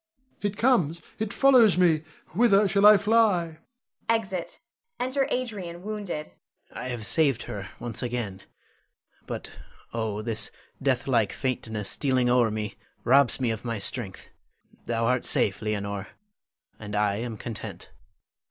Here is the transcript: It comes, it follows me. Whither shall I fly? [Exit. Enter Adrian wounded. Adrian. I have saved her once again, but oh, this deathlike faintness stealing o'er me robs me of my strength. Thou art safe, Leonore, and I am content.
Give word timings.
It 0.41 0.57
comes, 0.57 0.99
it 1.19 1.31
follows 1.31 1.77
me. 1.77 2.01
Whither 2.33 2.67
shall 2.67 2.87
I 2.87 2.97
fly? 2.97 3.59
[Exit. 4.09 4.59
Enter 4.99 5.27
Adrian 5.29 5.83
wounded. 5.83 6.31
Adrian. 6.71 6.85
I 6.85 6.87
have 6.89 7.05
saved 7.05 7.43
her 7.43 7.69
once 7.79 8.01
again, 8.01 8.41
but 9.27 9.51
oh, 9.93 10.23
this 10.23 10.49
deathlike 10.81 11.31
faintness 11.31 11.87
stealing 11.87 12.29
o'er 12.31 12.49
me 12.49 12.77
robs 13.03 13.39
me 13.39 13.51
of 13.51 13.63
my 13.63 13.77
strength. 13.77 14.29
Thou 14.87 15.05
art 15.05 15.23
safe, 15.23 15.61
Leonore, 15.61 16.07
and 16.79 16.95
I 16.95 17.17
am 17.17 17.37
content. 17.37 17.91